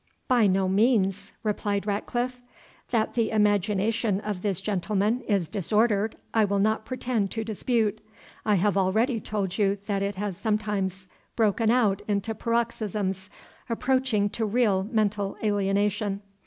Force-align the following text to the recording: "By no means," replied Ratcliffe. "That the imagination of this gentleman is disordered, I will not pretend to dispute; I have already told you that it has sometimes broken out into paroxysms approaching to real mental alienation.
"By 0.27 0.47
no 0.47 0.67
means," 0.67 1.31
replied 1.43 1.85
Ratcliffe. 1.85 2.41
"That 2.89 3.13
the 3.13 3.29
imagination 3.29 4.19
of 4.21 4.41
this 4.41 4.59
gentleman 4.59 5.21
is 5.27 5.47
disordered, 5.47 6.15
I 6.33 6.43
will 6.43 6.57
not 6.57 6.85
pretend 6.85 7.29
to 7.29 7.43
dispute; 7.43 8.01
I 8.43 8.55
have 8.55 8.75
already 8.75 9.19
told 9.19 9.59
you 9.59 9.77
that 9.85 10.01
it 10.01 10.15
has 10.15 10.35
sometimes 10.35 11.07
broken 11.35 11.69
out 11.69 12.01
into 12.07 12.33
paroxysms 12.33 13.29
approaching 13.69 14.29
to 14.31 14.43
real 14.43 14.85
mental 14.91 15.37
alienation. 15.43 16.23